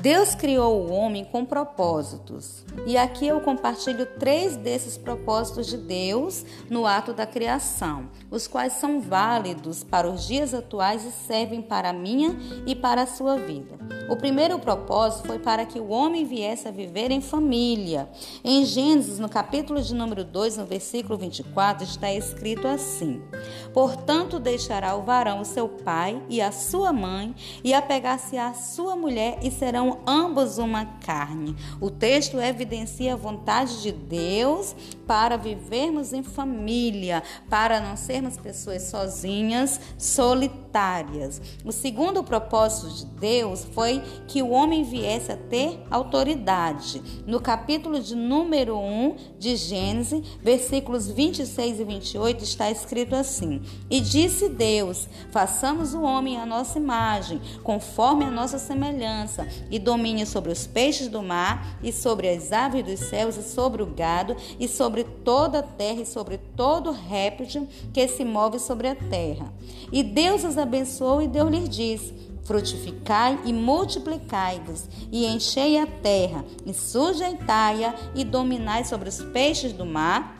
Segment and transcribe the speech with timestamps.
[0.00, 2.64] Deus criou o homem com propósitos.
[2.86, 8.74] E aqui eu compartilho três desses propósitos de Deus no ato da criação, os quais
[8.74, 13.36] são válidos para os dias atuais e servem para a minha e para a sua
[13.36, 13.76] vida.
[14.08, 18.08] O primeiro propósito foi para que o homem viesse a viver em família.
[18.42, 23.22] Em Gênesis, no capítulo de número 2, no versículo 24, está escrito assim:
[23.74, 28.96] Portanto, deixará o varão o seu pai e a sua mãe, e apegar-se à sua
[28.96, 31.56] mulher, e serão ambos uma carne.
[31.80, 34.74] O texto evidencia a vontade de Deus
[35.06, 41.40] para vivermos em família, para não sermos pessoas sozinhas, solitárias.
[41.64, 47.02] O segundo propósito de Deus foi que o homem viesse a ter autoridade.
[47.26, 54.00] No capítulo de número 1 de Gênesis, versículos 26 e 28, está escrito assim: E
[54.00, 60.52] disse Deus: Façamos o homem à nossa imagem, conforme a nossa semelhança, e domine sobre
[60.52, 64.66] os peixes do mar, e sobre as aves dos céus, e sobre o gado, e
[64.66, 69.52] sobre toda a terra, e sobre todo réptil que se move sobre a terra.
[69.92, 76.44] E Deus os abençoou, e Deus lhes disse: Frutificai e multiplicai-vos, e enchei a terra,
[76.64, 80.38] e sujeitai-a, e dominai sobre os peixes do mar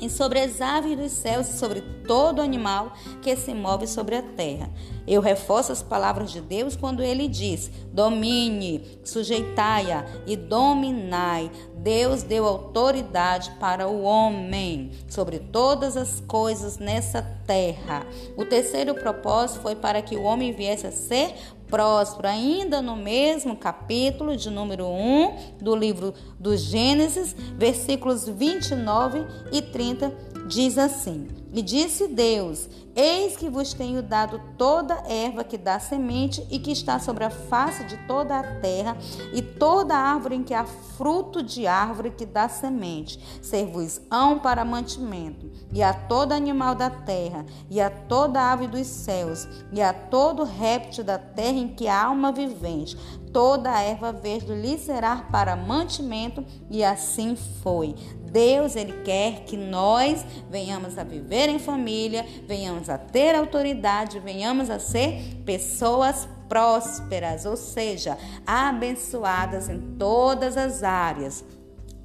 [0.00, 4.22] e sobre as aves dos céus e sobre todo animal que se move sobre a
[4.22, 4.70] terra.
[5.06, 11.50] Eu reforço as palavras de Deus quando ele diz: domine, sujeitai-a e dominai.
[11.74, 18.06] Deus deu autoridade para o homem sobre todas as coisas nessa terra.
[18.36, 21.34] O terceiro propósito foi para que o homem viesse a ser
[21.66, 29.60] próspero, ainda no mesmo capítulo de número 1 do livro do Gênesis, versículos 29 e
[29.60, 30.12] 30,
[30.48, 36.44] diz assim: E disse Deus: Eis que vos tenho dado toda erva que dá semente
[36.50, 38.96] e que está sobre a face de toda a terra,
[39.32, 45.48] e toda árvore em que há fruto de árvore que dá semente, ser-vos-ão para mantimento,
[45.72, 50.42] e a todo animal da terra, e a toda ave dos céus, e a todo
[50.42, 52.96] réptil da terra em que há alma vivente,
[53.38, 57.94] toda a erva verde lhe será para mantimento, e assim foi.
[58.32, 64.68] Deus, ele quer que nós venhamos a viver em família, venhamos a ter autoridade, venhamos
[64.68, 71.44] a ser pessoas prósperas, ou seja, abençoadas em todas as áreas.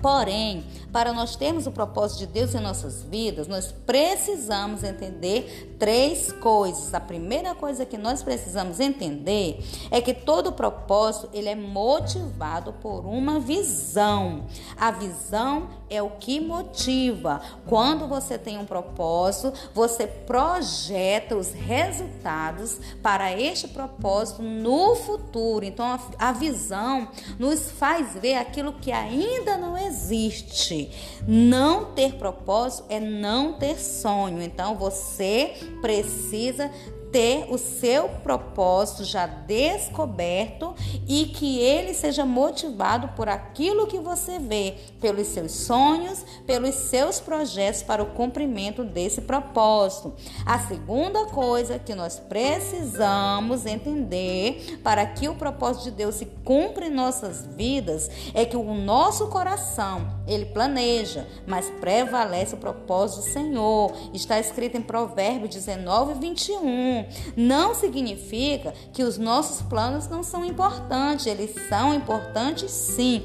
[0.00, 6.30] Porém, para nós termos o propósito de Deus em nossas vidas, nós precisamos entender três
[6.30, 6.94] coisas.
[6.94, 9.58] A primeira coisa que nós precisamos entender
[9.90, 14.44] é que todo propósito ele é motivado por uma visão.
[14.76, 17.40] A visão é o que motiva.
[17.66, 25.64] Quando você tem um propósito, você projeta os resultados para este propósito no futuro.
[25.64, 30.90] Então, a, visão nos faz ver aquilo que ainda não existe existe.
[31.26, 34.40] Não ter propósito é não ter sonho.
[34.42, 36.70] Então você precisa
[37.10, 40.74] ter o seu propósito já descoberto
[41.06, 47.20] e que ele seja motivado por aquilo que você vê, pelos seus sonhos, pelos seus
[47.20, 50.14] projetos para o cumprimento desse propósito.
[50.44, 56.86] A segunda coisa que nós precisamos entender para que o propósito de Deus se cumpra
[56.86, 63.32] em nossas vidas é que o nosso coração, ele planeja, mas prevalece o propósito do
[63.32, 63.92] Senhor.
[64.12, 67.06] Está escrito em Provérbios 19, 21.
[67.36, 73.22] Não significa que os nossos planos não são importantes, eles são importantes sim.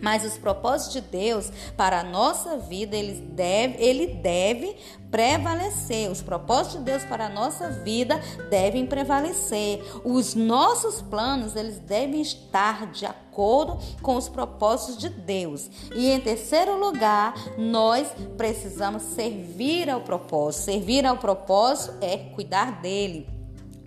[0.00, 4.76] Mas os propósitos de Deus para a nossa vida, ele deve, ele deve
[5.10, 6.10] prevalecer.
[6.10, 8.20] Os propósitos de Deus para a nossa vida
[8.50, 9.82] devem prevalecer.
[10.04, 15.70] Os nossos planos, eles devem estar de acordo com os propósitos de Deus.
[15.94, 20.64] E em terceiro lugar, nós precisamos servir ao propósito.
[20.64, 23.37] Servir ao propósito é cuidar dele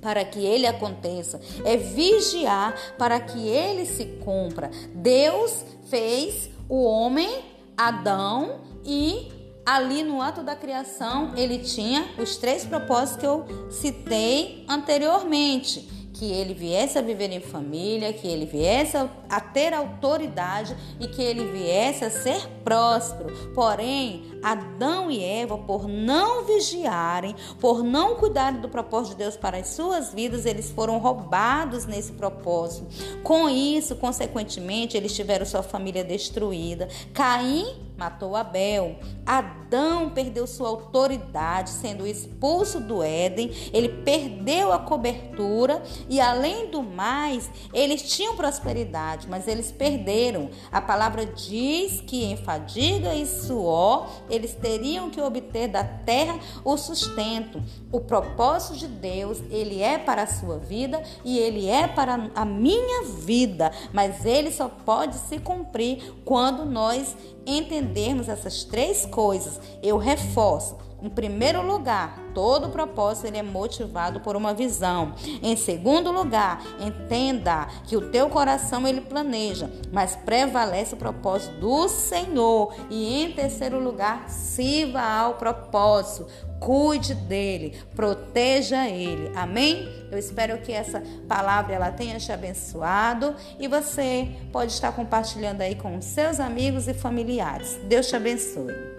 [0.00, 4.70] para que ele aconteça, é vigiar para que ele se cumpra.
[4.94, 7.44] Deus fez o homem,
[7.76, 9.28] Adão, e
[9.64, 16.30] ali no ato da criação ele tinha os três propósitos que eu citei anteriormente que
[16.30, 18.94] ele viesse a viver em família, que ele viesse
[19.26, 23.34] a ter autoridade e que ele viesse a ser próspero.
[23.54, 29.56] Porém, Adão e Eva, por não vigiarem, por não cuidarem do propósito de Deus para
[29.56, 32.86] as suas vidas, eles foram roubados nesse propósito.
[33.22, 36.86] Com isso, consequentemente, eles tiveram sua família destruída.
[37.14, 37.64] Caim
[38.00, 38.96] matou Abel.
[39.26, 43.50] Adão perdeu sua autoridade, sendo expulso do Éden.
[43.74, 50.48] Ele perdeu a cobertura e, além do mais, eles tinham prosperidade, mas eles perderam.
[50.72, 56.78] A palavra diz que em fadiga e suor eles teriam que obter da terra o
[56.78, 57.62] sustento.
[57.92, 62.44] O propósito de Deus, ele é para a sua vida e ele é para a
[62.46, 67.14] minha vida, mas ele só pode se cumprir quando nós
[67.58, 69.60] entendermos essas três coisas.
[69.82, 75.14] Eu reforço em primeiro lugar, todo propósito ele é motivado por uma visão.
[75.42, 81.88] Em segundo lugar, entenda que o teu coração ele planeja, mas prevalece o propósito do
[81.88, 82.74] Senhor.
[82.90, 86.26] E em terceiro lugar, sirva ao propósito.
[86.60, 89.32] Cuide dele, proteja ele.
[89.34, 89.88] Amém?
[90.12, 95.74] Eu espero que essa palavra ela tenha te abençoado e você pode estar compartilhando aí
[95.74, 97.80] com seus amigos e familiares.
[97.88, 98.89] Deus te abençoe.